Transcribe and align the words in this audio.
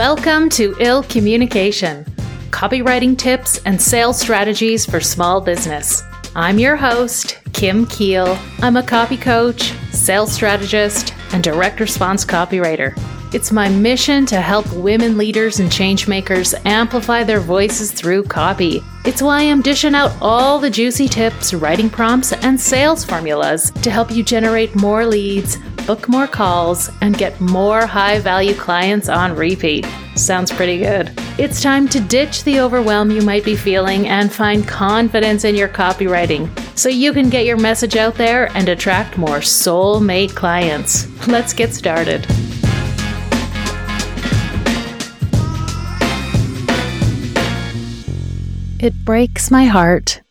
Welcome 0.00 0.48
to 0.52 0.74
Ill 0.80 1.02
Communication 1.02 2.06
copywriting 2.52 3.18
tips 3.18 3.60
and 3.66 3.78
sales 3.78 4.18
strategies 4.18 4.86
for 4.86 4.98
small 4.98 5.42
business. 5.42 6.02
I'm 6.34 6.58
your 6.58 6.74
host, 6.74 7.38
Kim 7.52 7.84
Kiel. 7.84 8.38
I'm 8.60 8.78
a 8.78 8.82
copy 8.82 9.18
coach, 9.18 9.74
sales 9.92 10.32
strategist, 10.32 11.12
and 11.34 11.44
direct 11.44 11.80
response 11.80 12.24
copywriter. 12.24 12.98
It's 13.34 13.52
my 13.52 13.68
mission 13.68 14.24
to 14.26 14.40
help 14.40 14.72
women 14.72 15.18
leaders 15.18 15.60
and 15.60 15.70
changemakers 15.70 16.58
amplify 16.64 17.22
their 17.22 17.40
voices 17.40 17.92
through 17.92 18.22
copy. 18.24 18.82
It's 19.04 19.20
why 19.20 19.42
I'm 19.42 19.60
dishing 19.60 19.94
out 19.94 20.16
all 20.22 20.58
the 20.58 20.70
juicy 20.70 21.08
tips, 21.08 21.52
writing 21.52 21.90
prompts, 21.90 22.32
and 22.32 22.58
sales 22.58 23.04
formulas 23.04 23.70
to 23.82 23.90
help 23.90 24.10
you 24.10 24.22
generate 24.22 24.74
more 24.74 25.04
leads, 25.04 25.58
book 25.86 26.08
more 26.08 26.26
calls, 26.26 26.90
and 27.00 27.16
get 27.16 27.40
more 27.40 27.86
high 27.86 28.18
value 28.18 28.54
clients 28.54 29.08
on 29.08 29.36
repeat. 29.36 29.86
Sounds 30.14 30.50
pretty 30.52 30.78
good. 30.78 31.12
It's 31.38 31.62
time 31.62 31.88
to 31.88 32.00
ditch 32.00 32.44
the 32.44 32.60
overwhelm 32.60 33.10
you 33.10 33.22
might 33.22 33.44
be 33.44 33.56
feeling 33.56 34.08
and 34.08 34.32
find 34.32 34.66
confidence 34.66 35.44
in 35.44 35.54
your 35.54 35.68
copywriting 35.68 36.48
so 36.78 36.88
you 36.88 37.12
can 37.12 37.30
get 37.30 37.46
your 37.46 37.56
message 37.56 37.96
out 37.96 38.14
there 38.14 38.50
and 38.56 38.68
attract 38.68 39.18
more 39.18 39.38
soulmate 39.38 40.34
clients. 40.34 41.06
Let's 41.26 41.52
get 41.52 41.72
started. 41.72 42.26
It 48.82 48.94
breaks 49.04 49.50
my 49.50 49.66
heart 49.66 50.22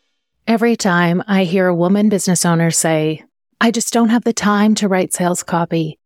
every 0.48 0.76
time 0.76 1.24
I 1.28 1.44
hear 1.44 1.68
a 1.68 1.76
woman 1.76 2.10
business 2.10 2.44
owner 2.46 2.72
say, 2.72 3.24
I 3.62 3.72
just 3.72 3.92
don't 3.92 4.08
have 4.08 4.24
the 4.24 4.32
time 4.32 4.74
to 4.76 4.88
write 4.88 5.12
sales 5.12 5.44
copy, 5.44 6.00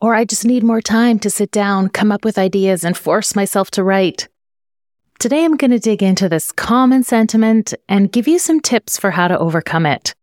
or 0.00 0.16
I 0.16 0.24
just 0.24 0.44
need 0.44 0.64
more 0.64 0.80
time 0.80 1.20
to 1.20 1.30
sit 1.30 1.52
down, 1.52 1.88
come 1.88 2.10
up 2.10 2.24
with 2.24 2.36
ideas, 2.36 2.82
and 2.82 2.96
force 2.96 3.36
myself 3.36 3.70
to 3.72 3.84
write. 3.84 4.26
Today, 5.20 5.44
I'm 5.44 5.56
going 5.56 5.70
to 5.70 5.78
dig 5.78 6.02
into 6.02 6.28
this 6.28 6.50
common 6.50 7.04
sentiment 7.04 7.72
and 7.88 8.10
give 8.10 8.26
you 8.26 8.40
some 8.40 8.58
tips 8.58 8.98
for 8.98 9.12
how 9.12 9.28
to 9.28 9.38
overcome 9.38 9.86
it. 9.86 10.16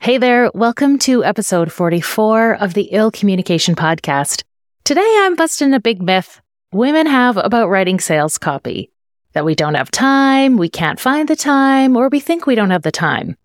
Hey 0.00 0.16
there, 0.16 0.50
welcome 0.54 0.98
to 1.00 1.22
episode 1.22 1.70
44 1.70 2.54
of 2.62 2.72
the 2.72 2.88
Ill 2.92 3.10
Communication 3.10 3.74
Podcast. 3.74 4.42
Today, 4.84 5.16
I'm 5.18 5.36
busting 5.36 5.74
a 5.74 5.80
big 5.80 6.00
myth 6.00 6.40
women 6.72 7.06
have 7.06 7.36
about 7.36 7.68
writing 7.68 8.00
sales 8.00 8.38
copy 8.38 8.90
that 9.34 9.44
we 9.44 9.54
don't 9.54 9.74
have 9.74 9.90
time, 9.90 10.56
we 10.56 10.70
can't 10.70 10.98
find 10.98 11.28
the 11.28 11.36
time, 11.36 11.94
or 11.94 12.08
we 12.08 12.20
think 12.20 12.46
we 12.46 12.54
don't 12.54 12.70
have 12.70 12.84
the 12.84 12.90
time. 12.90 13.36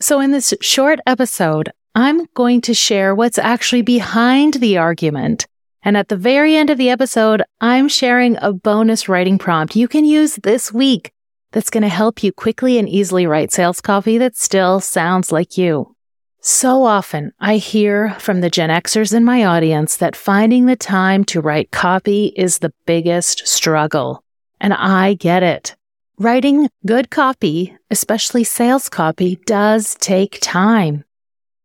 So, 0.00 0.20
in 0.20 0.30
this 0.30 0.54
short 0.62 1.00
episode, 1.06 1.70
I'm 1.96 2.26
going 2.34 2.60
to 2.62 2.74
share 2.74 3.14
what's 3.14 3.38
actually 3.38 3.82
behind 3.82 4.54
the 4.54 4.78
argument. 4.78 5.46
And 5.84 5.96
at 5.96 6.08
the 6.08 6.16
very 6.16 6.56
end 6.56 6.68
of 6.70 6.76
the 6.76 6.90
episode, 6.90 7.44
I'm 7.60 7.86
sharing 7.86 8.36
a 8.38 8.52
bonus 8.52 9.08
writing 9.08 9.38
prompt 9.38 9.76
you 9.76 9.86
can 9.86 10.04
use 10.04 10.34
this 10.42 10.72
week 10.72 11.12
that's 11.52 11.70
going 11.70 11.82
to 11.82 11.88
help 11.88 12.24
you 12.24 12.32
quickly 12.32 12.78
and 12.78 12.88
easily 12.88 13.28
write 13.28 13.52
sales 13.52 13.80
copy 13.80 14.18
that 14.18 14.36
still 14.36 14.80
sounds 14.80 15.30
like 15.30 15.56
you. 15.56 15.94
So 16.40 16.82
often 16.82 17.32
I 17.38 17.58
hear 17.58 18.16
from 18.18 18.40
the 18.40 18.50
Gen 18.50 18.70
Xers 18.70 19.14
in 19.14 19.24
my 19.24 19.44
audience 19.44 19.96
that 19.98 20.16
finding 20.16 20.66
the 20.66 20.74
time 20.74 21.22
to 21.26 21.40
write 21.40 21.70
copy 21.70 22.32
is 22.36 22.58
the 22.58 22.72
biggest 22.86 23.46
struggle. 23.46 24.24
And 24.60 24.74
I 24.74 25.14
get 25.14 25.44
it. 25.44 25.76
Writing 26.18 26.68
good 26.84 27.10
copy, 27.10 27.76
especially 27.88 28.42
sales 28.42 28.88
copy, 28.88 29.36
does 29.46 29.94
take 30.00 30.40
time. 30.40 31.04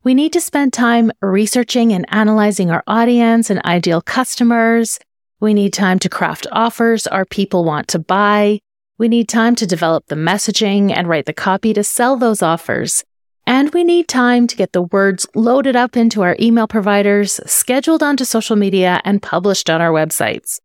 We 0.02 0.14
need 0.14 0.32
to 0.32 0.40
spend 0.40 0.72
time 0.72 1.12
researching 1.22 1.92
and 1.92 2.06
analyzing 2.08 2.72
our 2.72 2.84
audience 2.88 3.50
and 3.50 3.62
ideal 3.66 4.02
customers. 4.02 4.98
We 5.42 5.54
need 5.54 5.74
time 5.74 6.00
to 6.00 6.08
craft 6.08 6.48
offers 6.54 7.06
our 7.06 7.26
people 7.26 7.66
want 7.66 7.90
to 7.90 8.00
buy. 8.00 8.60
We 8.98 9.10
need 9.10 9.28
time 9.28 9.56
to 9.56 9.68
develop 9.68 10.06
the 10.08 10.16
messaging 10.16 10.96
and 10.96 11.10
write 11.10 11.26
the 11.26 11.34
copy 11.34 11.74
to 11.74 11.84
sell 11.84 12.16
those 12.16 12.42
offers. 12.42 13.04
And 13.46 13.74
we 13.74 13.84
need 13.84 14.08
time 14.08 14.48
to 14.48 14.56
get 14.56 14.72
the 14.72 14.84
words 14.84 15.28
loaded 15.36 15.76
up 15.76 15.98
into 15.98 16.22
our 16.22 16.38
email 16.40 16.68
providers, 16.68 17.42
scheduled 17.46 18.02
onto 18.02 18.24
social 18.24 18.56
media, 18.56 19.02
and 19.04 19.22
published 19.22 19.70
on 19.70 19.82
our 19.82 19.92
websites. 19.92 20.62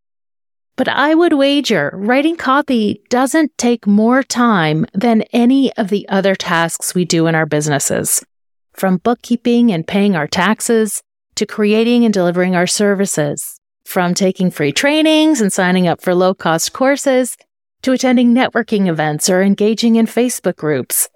But 0.77 0.87
I 0.87 1.13
would 1.13 1.33
wager 1.33 1.91
writing 1.93 2.37
copy 2.37 3.01
doesn't 3.09 3.57
take 3.57 3.85
more 3.85 4.23
time 4.23 4.85
than 4.93 5.23
any 5.33 5.73
of 5.73 5.89
the 5.89 6.07
other 6.07 6.35
tasks 6.35 6.95
we 6.95 7.03
do 7.03 7.27
in 7.27 7.35
our 7.35 7.45
businesses. 7.45 8.23
From 8.75 8.97
bookkeeping 8.97 9.71
and 9.71 9.87
paying 9.87 10.17
our 10.17 10.27
taxes 10.27 11.01
to 11.35 11.45
creating 11.45 12.03
and 12.03 12.13
delivering 12.13 12.57
our 12.57 12.67
services. 12.67 13.57
From 13.85 14.13
taking 14.13 14.51
free 14.51 14.73
trainings 14.73 15.39
and 15.39 15.53
signing 15.53 15.87
up 15.87 16.01
for 16.01 16.13
low 16.13 16.33
cost 16.33 16.73
courses 16.73 17.37
to 17.83 17.93
attending 17.93 18.33
networking 18.33 18.87
events 18.87 19.29
or 19.29 19.41
engaging 19.41 19.95
in 19.95 20.07
Facebook 20.07 20.57
groups. 20.57 21.07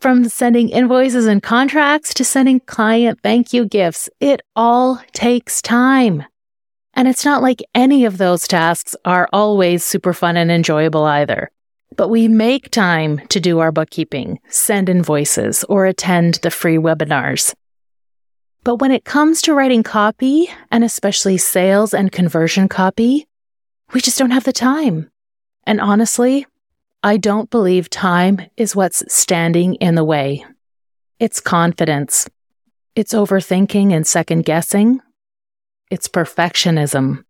From 0.00 0.30
sending 0.30 0.70
invoices 0.70 1.26
and 1.26 1.42
contracts 1.42 2.14
to 2.14 2.24
sending 2.24 2.60
client 2.60 3.18
thank 3.22 3.52
you 3.52 3.66
gifts, 3.66 4.08
it 4.18 4.40
all 4.56 5.02
takes 5.12 5.60
time. 5.60 6.24
And 6.94 7.06
it's 7.06 7.24
not 7.24 7.42
like 7.42 7.62
any 7.74 8.06
of 8.06 8.16
those 8.16 8.48
tasks 8.48 8.96
are 9.04 9.28
always 9.30 9.84
super 9.84 10.14
fun 10.14 10.38
and 10.38 10.50
enjoyable 10.50 11.04
either. 11.04 11.50
But 11.98 12.08
we 12.08 12.28
make 12.28 12.70
time 12.70 13.20
to 13.28 13.40
do 13.40 13.58
our 13.58 13.70
bookkeeping, 13.70 14.38
send 14.48 14.88
invoices, 14.88 15.64
or 15.64 15.84
attend 15.84 16.36
the 16.36 16.50
free 16.50 16.78
webinars. 16.78 17.54
But 18.64 18.76
when 18.76 18.92
it 18.92 19.04
comes 19.04 19.42
to 19.42 19.52
writing 19.52 19.82
copy, 19.82 20.48
and 20.70 20.82
especially 20.82 21.36
sales 21.36 21.92
and 21.92 22.10
conversion 22.10 22.68
copy, 22.68 23.26
we 23.92 24.00
just 24.00 24.16
don't 24.16 24.30
have 24.30 24.44
the 24.44 24.52
time. 24.54 25.10
And 25.64 25.80
honestly, 25.80 26.46
I 27.02 27.18
don't 27.18 27.50
believe 27.50 27.90
time 27.90 28.40
is 28.56 28.74
what's 28.74 29.02
standing 29.12 29.74
in 29.74 29.94
the 29.94 30.04
way. 30.04 30.46
It's 31.18 31.40
confidence. 31.40 32.26
It's 32.94 33.12
overthinking 33.12 33.92
and 33.92 34.06
second 34.06 34.46
guessing 34.46 35.00
it's 35.90 36.08
perfectionism. 36.08 37.24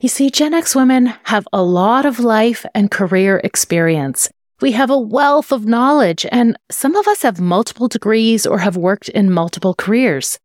You 0.00 0.08
see, 0.08 0.30
Gen 0.30 0.54
X 0.54 0.76
women 0.76 1.06
have 1.24 1.48
a 1.52 1.60
lot 1.60 2.06
of 2.06 2.20
life 2.20 2.64
and 2.72 2.88
career 2.88 3.40
experience. 3.42 4.30
We 4.60 4.70
have 4.72 4.90
a 4.90 4.98
wealth 4.98 5.50
of 5.50 5.66
knowledge, 5.66 6.24
and 6.30 6.56
some 6.70 6.94
of 6.94 7.08
us 7.08 7.22
have 7.22 7.40
multiple 7.40 7.88
degrees 7.88 8.46
or 8.46 8.58
have 8.58 8.76
worked 8.76 9.08
in 9.08 9.32
multiple 9.32 9.74
careers. 9.74 10.38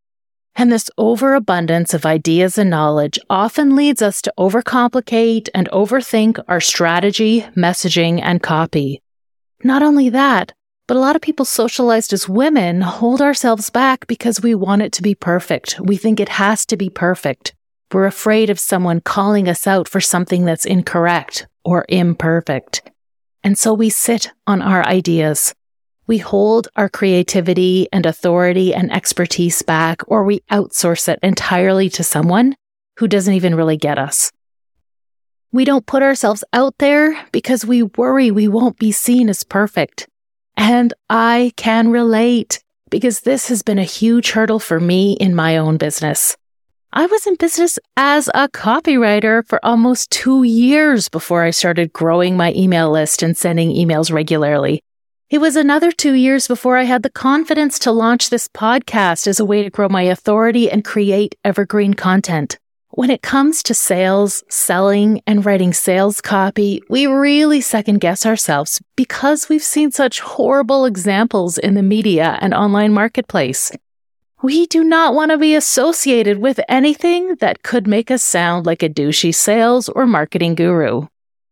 And 0.56 0.72
this 0.72 0.90
overabundance 0.98 1.94
of 1.94 2.04
ideas 2.04 2.58
and 2.58 2.72
knowledge 2.72 3.20
often 3.30 3.76
leads 3.76 4.02
us 4.02 4.24
to 4.24 4.34
overcomplicate 4.40 5.50
and 5.54 5.70
overthink 5.70 6.44
our 6.48 6.60
strategy, 6.60 7.42
messaging, 7.56 8.22
and 8.24 8.42
copy. 8.42 9.04
Not 9.64 9.84
only 9.84 10.10
that, 10.10 10.52
but 10.88 10.98
a 10.98 11.00
lot 11.00 11.16
of 11.16 11.22
people 11.22 11.46
socialized 11.46 12.12
as 12.12 12.28
women 12.28 12.82
hold 12.82 13.22
ourselves 13.22 13.70
back 13.70 14.08
because 14.08 14.42
we 14.42 14.56
want 14.56 14.82
it 14.82 14.92
to 14.94 15.04
be 15.04 15.14
perfect. 15.14 15.80
We 15.80 15.96
think 15.96 16.20
it 16.20 16.30
has 16.30 16.66
to 16.66 16.76
be 16.76 16.90
perfect. 16.90 17.54
We're 17.94 18.06
afraid 18.06 18.50
of 18.50 18.60
someone 18.60 19.02
calling 19.02 19.48
us 19.48 19.68
out 19.68 19.88
for 19.88 20.02
something 20.02 20.46
that's 20.46 20.66
incorrect 20.66 21.46
or 21.64 21.86
imperfect. 21.88 22.82
And 23.44 23.58
so 23.58 23.74
we 23.74 23.90
sit 23.90 24.32
on 24.48 24.62
our 24.62 24.84
ideas. 24.84 25.54
We 26.08 26.18
hold 26.18 26.68
our 26.76 26.90
creativity 26.90 27.88
and 27.94 28.06
authority 28.06 28.74
and 28.74 28.92
expertise 28.92 29.62
back, 29.62 30.02
or 30.08 30.24
we 30.24 30.40
outsource 30.52 31.08
it 31.08 31.20
entirely 31.22 31.90
to 31.92 32.04
someone 32.04 32.56
who 32.98 33.08
doesn't 33.08 33.34
even 33.34 33.56
really 33.56 33.78
get 33.78 34.00
us. 34.00 34.32
We 35.52 35.64
don't 35.64 35.86
put 35.86 36.02
ourselves 36.02 36.44
out 36.52 36.76
there 36.80 37.24
because 37.32 37.64
we 37.64 37.84
worry 37.84 38.32
we 38.32 38.48
won't 38.48 38.80
be 38.80 38.92
seen 38.92 39.30
as 39.30 39.44
perfect. 39.44 40.08
And 40.58 40.94
I 41.10 41.54
can 41.58 41.90
relate 41.90 42.64
because 42.90 43.22
this 43.22 43.50
has 43.50 43.62
been 43.62 43.80
a 43.80 43.84
huge 43.84 44.32
hurdle 44.32 44.60
for 44.60 44.80
me 44.80 45.14
in 45.14 45.36
my 45.36 45.58
own 45.58 45.78
business. 45.78 46.36
I 46.96 47.08
was 47.08 47.26
in 47.26 47.38
business 47.38 47.80
as 47.98 48.30
a 48.36 48.48
copywriter 48.48 49.44
for 49.48 49.60
almost 49.66 50.12
two 50.12 50.44
years 50.44 51.10
before 51.10 51.42
I 51.42 51.50
started 51.50 51.92
growing 51.92 52.38
my 52.38 52.54
email 52.54 52.92
list 52.92 53.24
and 53.24 53.36
sending 53.36 53.72
emails 53.72 54.14
regularly. 54.14 54.84
It 55.32 55.40
was 55.40 55.56
another 55.56 55.92
two 55.92 56.14
years 56.14 56.48
before 56.48 56.78
I 56.78 56.84
had 56.84 57.02
the 57.02 57.10
confidence 57.10 57.80
to 57.80 57.92
launch 57.92 58.30
this 58.30 58.48
podcast 58.48 59.26
as 59.26 59.40
a 59.40 59.46
way 59.46 59.64
to 59.64 59.72
grow 59.72 59.90
my 59.90 60.04
authority 60.04 60.70
and 60.70 60.86
create 60.86 61.34
evergreen 61.44 61.96
content. 61.96 62.60
When 62.92 63.10
it 63.10 63.24
comes 63.24 63.64
to 63.64 63.74
sales, 63.74 64.44
selling, 64.48 65.20
and 65.26 65.44
writing 65.44 65.74
sales 65.74 66.22
copy, 66.22 66.84
we 66.92 67.08
really 67.08 67.62
second 67.62 68.02
guess 68.02 68.24
ourselves 68.24 68.80
because 68.96 69.50
we've 69.50 69.64
seen 69.64 69.90
such 69.90 70.20
horrible 70.20 70.86
examples 70.86 71.58
in 71.58 71.74
the 71.74 71.82
media 71.82 72.38
and 72.40 72.54
online 72.54 72.94
marketplace. 72.94 73.72
We 74.44 74.66
do 74.66 74.84
not 74.84 75.16
want 75.16 75.32
to 75.32 75.38
be 75.38 75.56
associated 75.56 76.40
with 76.40 76.60
anything 76.68 77.36
that 77.36 77.64
could 77.64 77.88
make 77.88 78.12
us 78.12 78.22
sound 78.22 78.66
like 78.66 78.84
a 78.84 78.90
douchey 78.90 79.34
sales 79.34 79.88
or 79.88 80.06
marketing 80.06 80.56
guru. 80.56 81.08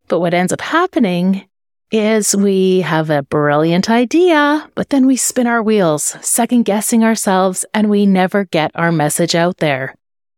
But 0.10 0.20
what 0.20 0.34
ends 0.34 0.52
up 0.52 0.60
happening 0.60 1.48
is 1.90 2.36
we 2.36 2.82
have 2.82 3.10
a 3.10 3.24
brilliant 3.24 3.90
idea, 3.90 4.70
but 4.76 4.90
then 4.90 5.08
we 5.08 5.16
spin 5.16 5.48
our 5.48 5.64
wheels, 5.64 6.18
second 6.20 6.64
guessing 6.64 7.02
ourselves, 7.02 7.64
and 7.74 7.90
we 7.90 8.06
never 8.06 8.44
get 8.44 8.72
our 8.76 8.92
message 8.92 9.36
out 9.36 9.60
there. 9.60 9.96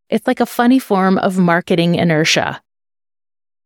It's 0.08 0.28
like 0.28 0.38
a 0.38 0.46
funny 0.46 0.78
form 0.78 1.18
of 1.18 1.36
marketing 1.36 1.96
inertia. 1.96 2.62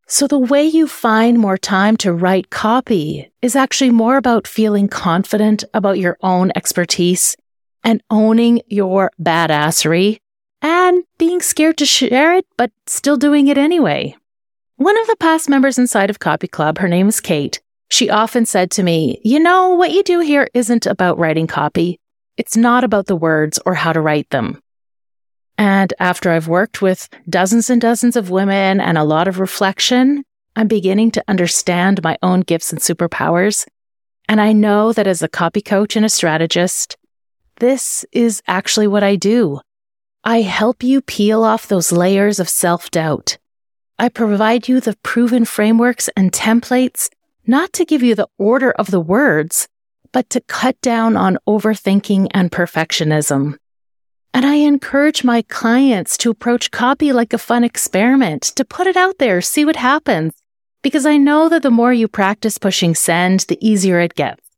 So, 0.07 0.25
the 0.25 0.39
way 0.39 0.65
you 0.65 0.87
find 0.87 1.37
more 1.37 1.59
time 1.59 1.95
to 1.97 2.11
write 2.11 2.49
copy 2.49 3.31
is 3.43 3.55
actually 3.55 3.91
more 3.91 4.17
about 4.17 4.47
feeling 4.47 4.87
confident 4.87 5.63
about 5.75 5.99
your 5.99 6.17
own 6.23 6.51
expertise 6.55 7.37
and 7.83 8.03
owning 8.09 8.61
your 8.67 9.11
badassery 9.21 10.19
and 10.61 11.03
being 11.17 11.41
scared 11.41 11.77
to 11.77 11.85
share 11.85 12.33
it, 12.33 12.45
but 12.57 12.71
still 12.85 13.17
doing 13.17 13.47
it 13.47 13.57
anyway. 13.57 14.15
One 14.75 14.97
of 14.99 15.07
the 15.07 15.17
past 15.17 15.49
members 15.49 15.77
inside 15.77 16.09
of 16.09 16.19
Copy 16.19 16.47
Club, 16.47 16.77
her 16.77 16.87
name 16.87 17.07
is 17.07 17.19
Kate, 17.19 17.61
she 17.89 18.09
often 18.09 18.45
said 18.45 18.71
to 18.71 18.83
me, 18.83 19.19
You 19.23 19.39
know, 19.39 19.69
what 19.69 19.91
you 19.91 20.03
do 20.03 20.19
here 20.19 20.47
isn't 20.53 20.85
about 20.85 21.17
writing 21.17 21.47
copy. 21.47 21.99
It's 22.37 22.55
not 22.55 22.83
about 22.83 23.07
the 23.07 23.15
words 23.15 23.59
or 23.65 23.73
how 23.73 23.91
to 23.91 23.99
write 23.99 24.29
them. 24.29 24.61
And 25.57 25.93
after 25.99 26.31
I've 26.31 26.47
worked 26.47 26.81
with 26.81 27.09
dozens 27.29 27.69
and 27.69 27.81
dozens 27.81 28.15
of 28.15 28.29
women 28.29 28.79
and 28.79 28.97
a 28.97 29.03
lot 29.03 29.27
of 29.27 29.39
reflection, 29.39 30.23
I'm 30.55 30.67
beginning 30.67 31.11
to 31.11 31.23
understand 31.27 32.01
my 32.03 32.17
own 32.23 32.41
gifts 32.41 32.71
and 32.71 32.79
superpowers. 32.79 33.67
And 34.29 34.39
I 34.39 34.53
know 34.53 34.93
that 34.93 35.07
as 35.07 35.21
a 35.21 35.27
copy 35.27 35.61
coach 35.61 35.95
and 35.95 36.05
a 36.05 36.09
strategist, 36.09 36.95
this 37.59 38.05
is 38.11 38.41
actually 38.47 38.87
what 38.87 39.03
I 39.03 39.15
do. 39.15 39.59
I 40.23 40.41
help 40.41 40.83
you 40.83 41.01
peel 41.01 41.43
off 41.43 41.67
those 41.67 41.91
layers 41.91 42.39
of 42.39 42.49
self 42.49 42.91
doubt. 42.91 43.37
I 43.97 44.09
provide 44.09 44.67
you 44.67 44.79
the 44.79 44.97
proven 45.03 45.45
frameworks 45.45 46.09
and 46.15 46.31
templates, 46.31 47.09
not 47.45 47.73
to 47.73 47.85
give 47.85 48.01
you 48.01 48.15
the 48.15 48.29
order 48.37 48.71
of 48.71 48.91
the 48.91 48.99
words, 48.99 49.67
but 50.11 50.29
to 50.31 50.41
cut 50.41 50.79
down 50.81 51.17
on 51.17 51.37
overthinking 51.47 52.27
and 52.31 52.51
perfectionism. 52.51 53.57
And 54.33 54.45
I 54.45 54.55
encourage 54.55 55.23
my 55.23 55.41
clients 55.41 56.17
to 56.19 56.29
approach 56.29 56.71
copy 56.71 57.11
like 57.11 57.33
a 57.33 57.37
fun 57.37 57.63
experiment, 57.63 58.43
to 58.55 58.63
put 58.63 58.87
it 58.87 58.95
out 58.95 59.17
there, 59.17 59.41
see 59.41 59.65
what 59.65 59.75
happens. 59.75 60.33
Because 60.81 61.05
I 61.05 61.17
know 61.17 61.49
that 61.49 61.63
the 61.63 61.71
more 61.71 61.91
you 61.91 62.07
practice 62.07 62.57
pushing 62.57 62.95
send, 62.95 63.41
the 63.41 63.57
easier 63.59 63.99
it 63.99 64.15
gets. 64.15 64.48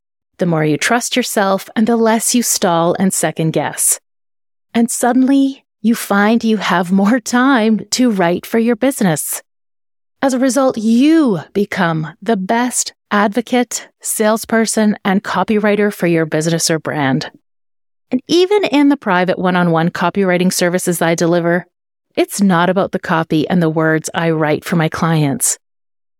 The 0.42 0.48
more 0.48 0.66
you 0.66 0.76
trust 0.76 1.16
yourself 1.16 1.70
and 1.76 1.86
the 1.86 1.96
less 1.96 2.34
you 2.34 2.42
stall 2.42 2.96
and 2.98 3.14
second 3.14 3.52
guess. 3.52 4.00
And 4.74 4.90
suddenly 4.90 5.66
you 5.82 5.94
find 5.94 6.44
you 6.44 6.58
have 6.58 6.92
more 6.92 7.20
time 7.20 7.86
to 7.92 8.10
write 8.10 8.48
for 8.48 8.58
your 8.58 8.76
business. 8.76 9.44
As 10.20 10.34
a 10.34 10.40
result, 10.40 10.80
you 10.80 11.42
become 11.54 12.18
the 12.24 12.38
best 12.38 12.96
advocate, 13.12 13.88
salesperson, 14.00 14.98
and 15.06 15.24
copywriter 15.24 15.94
for 15.94 16.08
your 16.08 16.26
business 16.26 16.72
or 16.72 16.80
brand. 16.80 17.30
And 18.10 18.20
even 18.28 18.64
in 18.64 18.90
the 18.90 18.98
private 18.98 19.38
one 19.38 19.56
on 19.56 19.70
one 19.70 19.90
copywriting 19.92 20.52
services 20.52 21.04
I 21.04 21.14
deliver, 21.14 21.68
it's 22.16 22.42
not 22.42 22.68
about 22.68 22.94
the 22.94 23.00
copy 23.00 23.48
and 23.48 23.62
the 23.62 23.70
words 23.70 24.10
I 24.16 24.32
write 24.32 24.66
for 24.66 24.76
my 24.76 24.90
clients. 24.90 25.60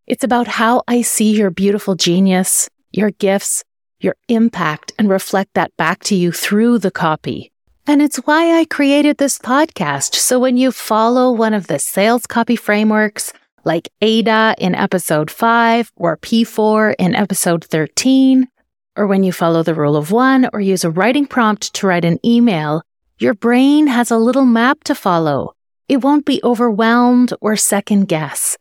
It's 0.06 0.22
about 0.22 0.46
how 0.46 0.84
I 0.86 1.02
see 1.02 1.36
your 1.36 1.50
beautiful 1.50 1.96
genius, 1.96 2.68
your 2.92 3.10
gifts, 3.10 3.64
your 4.02 4.16
impact, 4.28 4.92
and 4.98 5.08
reflect 5.08 5.54
that 5.54 5.76
back 5.76 6.02
to 6.04 6.14
you 6.14 6.32
through 6.32 6.78
the 6.78 6.90
copy. 6.90 7.52
And 7.86 8.00
it's 8.00 8.18
why 8.18 8.58
I 8.58 8.64
created 8.64 9.18
this 9.18 9.38
podcast. 9.38 10.14
So 10.14 10.38
when 10.38 10.56
you 10.56 10.70
follow 10.70 11.32
one 11.32 11.54
of 11.54 11.66
the 11.66 11.78
sales 11.78 12.26
copy 12.26 12.56
frameworks, 12.56 13.32
like 13.64 13.88
AIDA 14.00 14.54
in 14.58 14.74
episode 14.74 15.30
5 15.30 15.92
or 15.96 16.16
P4 16.16 16.94
in 16.98 17.14
episode 17.14 17.64
13, 17.64 18.48
or 18.96 19.06
when 19.06 19.24
you 19.24 19.32
follow 19.32 19.62
the 19.62 19.74
rule 19.74 19.96
of 19.96 20.12
one 20.12 20.48
or 20.52 20.60
use 20.60 20.84
a 20.84 20.90
writing 20.90 21.26
prompt 21.26 21.72
to 21.74 21.86
write 21.86 22.04
an 22.04 22.18
email, 22.24 22.82
your 23.18 23.34
brain 23.34 23.86
has 23.86 24.10
a 24.10 24.18
little 24.18 24.44
map 24.44 24.84
to 24.84 24.94
follow. 24.94 25.54
It 25.88 26.02
won't 26.02 26.24
be 26.24 26.40
overwhelmed 26.44 27.32
or 27.40 27.56
second 27.56 28.06
guess. 28.06 28.56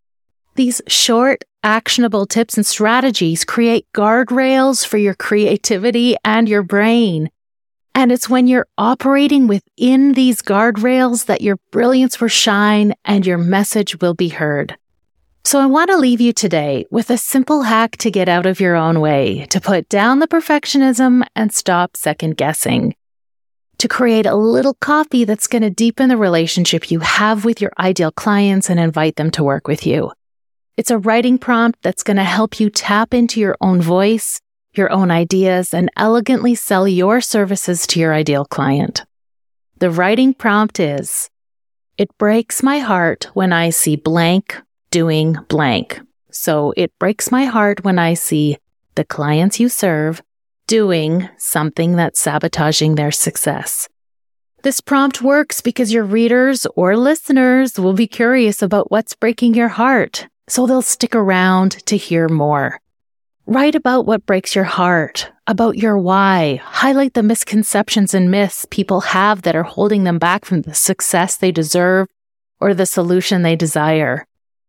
These 0.56 0.82
short, 0.88 1.44
actionable 1.63 2.25
tips 2.25 2.58
and 2.58 2.66
strategies 2.66 3.46
create 3.46 3.86
guardrails 3.94 4.86
for 4.86 4.98
your 4.98 5.13
creativity 5.13 6.16
and 6.24 6.48
your 6.50 6.63
brain. 6.63 7.30
And 7.94 8.12
it's 8.12 8.30
when 8.30 8.48
you're 8.48 8.68
operating 8.78 9.48
within 9.48 10.13
these 10.13 10.42
guardrails 10.42 11.25
that 11.25 11.42
your 11.42 11.58
brilliance 11.72 12.22
will 12.22 12.30
shine 12.30 12.94
and 13.04 13.25
your 13.25 13.38
message 13.38 14.00
will 14.00 14.13
be 14.13 14.30
heard. 14.30 14.78
So 15.44 15.60
I 15.60 15.66
want 15.66 15.90
to 15.90 15.98
leave 15.98 16.22
you 16.22 16.34
today 16.34 16.86
with 16.92 17.10
a 17.10 17.18
simple 17.18 17.64
hack 17.64 17.98
to 17.98 18.12
get 18.12 18.30
out 18.30 18.46
of 18.46 18.60
your 18.60 18.75
own 18.75 19.00
way, 19.02 19.48
to 19.50 19.60
put 19.60 19.90
down 19.90 20.19
the 20.19 20.28
perfectionism 20.28 21.24
and 21.36 21.52
stop 21.52 21.98
second 21.98 22.38
guessing. 22.38 22.96
To 23.80 23.88
create 23.88 24.28
a 24.28 24.36
little 24.36 24.75
copy 24.75 25.25
that's 25.25 25.48
going 25.48 25.64
to 25.64 25.72
deepen 25.72 26.10
the 26.10 26.18
relationship 26.18 26.92
you 26.92 27.00
have 27.00 27.44
with 27.44 27.60
your 27.60 27.72
ideal 27.80 28.12
clients 28.12 28.69
and 28.69 28.80
invite 28.80 29.16
them 29.16 29.31
to 29.31 29.44
work 29.44 29.68
with 29.68 29.88
you. 29.88 30.12
It's 30.77 30.91
a 30.91 30.97
writing 30.97 31.38
prompt 31.38 31.81
that's 31.81 32.03
going 32.03 32.18
to 32.18 32.23
help 32.23 32.59
you 32.59 32.69
tap 32.69 33.13
into 33.13 33.39
your 33.39 33.57
own 33.62 33.81
voice, 33.81 34.39
your 34.73 34.91
own 34.91 35.12
ideas, 35.12 35.73
and 35.73 35.89
elegantly 35.97 36.56
sell 36.56 36.88
your 36.88 37.21
services 37.21 37.85
to 37.88 38.00
your 38.00 38.13
ideal 38.13 38.45
client. 38.45 39.03
The 39.79 39.91
writing 39.91 40.33
prompt 40.33 40.79
is, 40.79 41.29
it 41.97 42.18
breaks 42.18 42.63
my 42.63 42.79
heart 42.79 43.29
when 43.33 43.51
I 43.51 43.69
see 43.69 43.95
blank 43.95 44.59
doing 44.91 45.38
blank. 45.50 46.00
So 46.31 46.73
it 46.77 46.97
breaks 47.00 47.31
my 47.31 47.45
heart 47.45 47.83
when 47.83 48.00
I 48.00 48.13
see 48.13 48.57
the 48.95 49.03
clients 49.03 49.59
you 49.59 49.69
serve 49.69 50.21
doing 50.68 51.27
something 51.38 51.97
that's 51.97 52.19
sabotaging 52.19 52.95
their 52.95 53.12
success. 53.12 53.89
This 54.63 54.79
prompt 54.79 55.21
works 55.21 55.59
because 55.59 55.91
your 55.91 56.03
readers 56.03 56.65
or 56.75 56.95
listeners 56.95 57.77
will 57.79 57.94
be 57.94 58.07
curious 58.07 58.62
about 58.62 58.91
what's 58.91 59.15
breaking 59.15 59.56
your 59.56 59.69
heart, 59.69 60.27
so 60.51 60.68
they'll 60.68 60.81
stick 60.81 61.15
around 61.15 61.71
to 61.86 61.95
hear 61.95 62.27
more. 62.27 62.77
Write 63.45 63.74
about 63.74 64.06
what 64.06 64.25
breaks 64.25 64.53
your 64.53 64.65
heart, 64.65 65.31
about 65.48 65.77
your 65.77 65.98
why, 65.98 66.62
highlight 66.62 67.13
the 67.13 67.24
misconceptions 67.24 68.13
and 68.13 68.30
myths 68.30 68.65
people 68.69 69.00
have 69.00 69.44
that 69.44 69.56
are 69.56 69.63
holding 69.63 70.03
them 70.03 70.19
back 70.19 70.44
from 70.44 70.63
the 70.63 70.74
success 70.74 71.38
they 71.38 71.53
deserve 71.53 72.09
or 72.59 72.74
the 72.74 72.86
solution 72.86 73.44
they 73.44 73.56
desire 73.56 74.27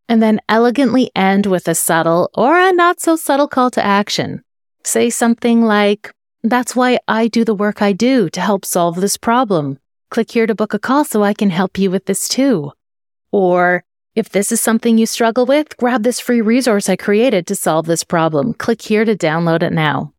and 0.08 0.22
then 0.22 0.40
elegantly 0.48 1.10
end 1.16 1.46
with 1.46 1.66
a 1.66 1.74
subtle 1.74 2.30
or 2.34 2.56
a 2.56 2.72
not 2.72 3.00
so 3.00 3.16
subtle 3.16 3.48
call 3.48 3.70
to 3.70 3.84
action. 3.84 4.42
Say 4.84 5.10
something 5.10 5.62
like, 5.62 6.12
That's 6.44 6.76
why 6.76 7.00
I 7.08 7.26
do 7.26 7.44
the 7.44 7.54
work 7.54 7.82
I 7.82 7.92
do 7.92 8.28
to 8.30 8.40
help 8.40 8.64
solve 8.64 9.00
this 9.00 9.16
problem. 9.16 9.80
Click 10.10 10.30
here 10.30 10.46
to 10.46 10.54
book 10.54 10.74
a 10.74 10.78
call 10.78 11.04
so 11.04 11.24
I 11.24 11.34
can 11.34 11.50
help 11.50 11.76
you 11.76 11.90
with 11.90 12.06
this 12.06 12.28
too. 12.28 12.72
Or, 13.32 13.84
if 14.14 14.28
this 14.28 14.52
is 14.52 14.60
something 14.60 14.98
you 14.98 15.06
struggle 15.06 15.46
with, 15.46 15.76
grab 15.78 16.02
this 16.02 16.20
free 16.20 16.40
resource 16.40 16.88
I 16.88 16.96
created 16.96 17.46
to 17.46 17.56
solve 17.56 17.86
this 17.86 18.04
problem. 18.04 18.52
Click 18.54 18.82
here 18.82 19.04
to 19.04 19.16
download 19.16 19.62
it 19.62 19.72
now. 19.72 20.12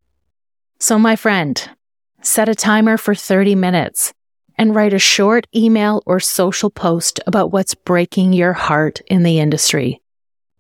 So, 0.80 0.98
my 0.98 1.16
friend, 1.16 1.70
set 2.22 2.50
a 2.50 2.56
timer 2.56 2.98
for 2.98 3.14
30 3.14 3.56
minutes 3.56 4.14
and 4.58 4.76
write 4.76 4.94
a 4.94 5.00
short 5.00 5.46
email 5.56 6.02
or 6.06 6.20
social 6.20 6.70
post 6.70 7.20
about 7.28 7.52
what's 7.52 7.76
breaking 7.76 8.34
your 8.34 8.54
heart 8.54 9.02
in 9.08 9.24
the 9.24 9.40
industry. 9.40 10.02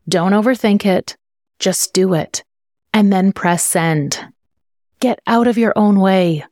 Don't 0.07 0.33
overthink 0.33 0.85
it. 0.85 1.17
Just 1.59 1.93
do 1.93 2.13
it 2.13 2.43
and 2.93 3.11
then 3.11 3.31
press 3.31 3.65
send. 3.65 4.19
Get 4.99 5.19
out 5.25 5.47
of 5.47 5.57
your 5.57 5.73
own 5.75 5.99
way. 5.99 6.45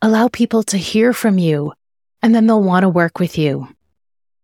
Allow 0.00 0.28
people 0.28 0.62
to 0.64 0.78
hear 0.78 1.12
from 1.12 1.38
you 1.38 1.72
and 2.22 2.34
then 2.34 2.46
they'll 2.46 2.62
want 2.62 2.84
to 2.84 2.88
work 2.88 3.18
with 3.18 3.36
you. 3.36 3.68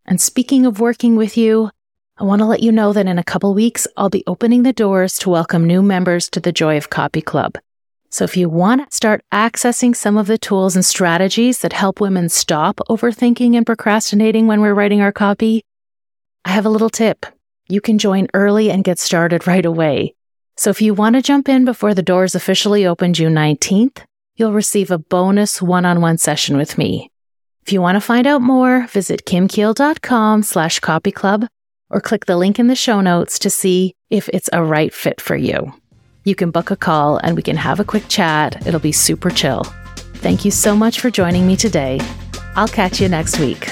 And 0.04 0.20
speaking 0.20 0.66
of 0.66 0.80
working 0.80 1.16
with 1.16 1.36
you, 1.36 1.70
I 2.18 2.24
want 2.24 2.40
to 2.40 2.46
let 2.46 2.62
you 2.62 2.72
know 2.72 2.94
that 2.94 3.06
in 3.06 3.18
a 3.18 3.24
couple 3.24 3.52
weeks, 3.52 3.86
I'll 3.94 4.08
be 4.08 4.24
opening 4.26 4.62
the 4.62 4.72
doors 4.72 5.18
to 5.18 5.28
welcome 5.28 5.66
new 5.66 5.82
members 5.82 6.30
to 6.30 6.40
the 6.40 6.50
Joy 6.50 6.78
of 6.78 6.88
Copy 6.88 7.20
Club. 7.20 7.58
So 8.08 8.24
if 8.24 8.38
you 8.38 8.48
want 8.48 8.88
to 8.88 8.96
start 8.96 9.22
accessing 9.34 9.94
some 9.94 10.16
of 10.16 10.26
the 10.26 10.38
tools 10.38 10.76
and 10.76 10.84
strategies 10.84 11.58
that 11.58 11.74
help 11.74 12.00
women 12.00 12.30
stop 12.30 12.80
overthinking 12.88 13.54
and 13.54 13.66
procrastinating 13.66 14.46
when 14.46 14.62
we're 14.62 14.72
writing 14.72 15.02
our 15.02 15.12
copy, 15.12 15.62
I 16.42 16.52
have 16.52 16.64
a 16.64 16.70
little 16.70 16.88
tip. 16.88 17.26
You 17.68 17.82
can 17.82 17.98
join 17.98 18.28
early 18.32 18.70
and 18.70 18.82
get 18.82 18.98
started 18.98 19.46
right 19.46 19.66
away. 19.66 20.14
So 20.56 20.70
if 20.70 20.80
you 20.80 20.94
want 20.94 21.16
to 21.16 21.22
jump 21.22 21.50
in 21.50 21.66
before 21.66 21.92
the 21.92 22.02
doors 22.02 22.34
officially 22.34 22.86
open 22.86 23.12
June 23.12 23.34
19th, 23.34 24.02
you'll 24.36 24.54
receive 24.54 24.90
a 24.90 24.96
bonus 24.96 25.60
one-on-one 25.60 26.16
session 26.16 26.56
with 26.56 26.78
me. 26.78 27.10
If 27.66 27.74
you 27.74 27.82
want 27.82 27.96
to 27.96 28.00
find 28.00 28.26
out 28.26 28.40
more, 28.40 28.86
visit 28.86 29.26
kimkiel.com 29.26 30.44
slash 30.44 30.80
copy 30.80 31.12
club 31.12 31.46
or 31.90 32.00
click 32.00 32.26
the 32.26 32.36
link 32.36 32.58
in 32.58 32.66
the 32.66 32.74
show 32.74 33.00
notes 33.00 33.38
to 33.38 33.50
see 33.50 33.94
if 34.10 34.28
it's 34.30 34.50
a 34.52 34.62
right 34.62 34.92
fit 34.92 35.20
for 35.20 35.36
you 35.36 35.72
you 36.26 36.34
can 36.34 36.50
book 36.50 36.72
a 36.72 36.76
call 36.76 37.18
and 37.18 37.36
we 37.36 37.42
can 37.42 37.56
have 37.56 37.78
a 37.78 37.84
quick 37.84 38.02
chat. 38.08 38.66
It'll 38.66 38.80
be 38.80 38.90
super 38.90 39.30
chill. 39.30 39.62
Thank 40.16 40.44
you 40.44 40.50
so 40.50 40.74
much 40.74 40.98
for 40.98 41.08
joining 41.08 41.46
me 41.46 41.56
today. 41.56 42.00
I'll 42.56 42.66
catch 42.66 43.00
you 43.00 43.08
next 43.08 43.38
week. 43.38 43.70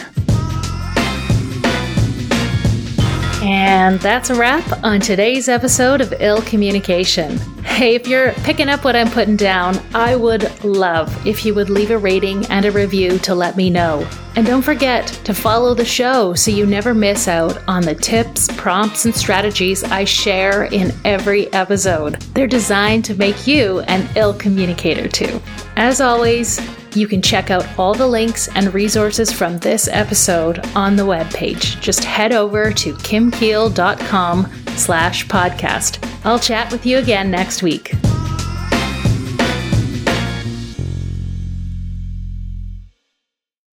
And 3.42 3.98
that's 3.98 4.30
a 4.30 4.36
wrap 4.36 4.84
on 4.84 5.00
today's 5.00 5.48
episode 5.48 6.00
of 6.00 6.14
Ill 6.20 6.42
Communication. 6.42 7.38
Hey, 7.64 7.96
if 7.96 8.06
you're 8.06 8.32
picking 8.44 8.68
up 8.68 8.84
what 8.84 8.94
I'm 8.94 9.10
putting 9.10 9.36
down, 9.36 9.76
I 9.92 10.14
would 10.14 10.64
love 10.64 11.26
if 11.26 11.44
you 11.44 11.54
would 11.54 11.68
leave 11.68 11.90
a 11.90 11.98
rating 11.98 12.46
and 12.46 12.64
a 12.64 12.70
review 12.70 13.18
to 13.18 13.34
let 13.34 13.56
me 13.56 13.68
know. 13.68 14.08
And 14.36 14.46
don't 14.46 14.62
forget 14.62 15.06
to 15.24 15.32
follow 15.32 15.74
the 15.74 15.84
show 15.84 16.34
so 16.34 16.50
you 16.50 16.66
never 16.66 16.92
miss 16.92 17.28
out 17.28 17.62
on 17.68 17.82
the 17.82 17.94
tips, 17.94 18.48
prompts, 18.56 19.04
and 19.04 19.14
strategies 19.14 19.84
I 19.84 20.04
share 20.04 20.64
in 20.64 20.92
every 21.04 21.52
episode. 21.52 22.20
They're 22.34 22.46
designed 22.46 23.04
to 23.06 23.14
make 23.14 23.46
you 23.46 23.80
an 23.80 24.08
ill 24.16 24.34
communicator 24.34 25.08
too. 25.08 25.40
As 25.76 26.00
always, 26.00 26.60
you 26.96 27.06
can 27.06 27.22
check 27.22 27.50
out 27.50 27.66
all 27.78 27.94
the 27.94 28.06
links 28.06 28.48
and 28.54 28.72
resources 28.72 29.32
from 29.32 29.58
this 29.58 29.88
episode 29.88 30.64
on 30.76 30.96
the 30.96 31.02
webpage. 31.02 31.80
Just 31.80 32.04
head 32.04 32.32
over 32.32 32.72
to 32.72 32.94
kimkiel.com 32.94 34.52
slash 34.76 35.26
podcast. 35.26 36.10
I'll 36.24 36.38
chat 36.38 36.72
with 36.72 36.86
you 36.86 36.98
again 36.98 37.30
next 37.30 37.62
week. 37.62 37.94